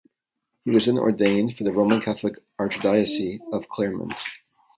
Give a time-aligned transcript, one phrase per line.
[0.65, 4.15] He was then ordained for the Roman Catholic Archdiocese of Clermont.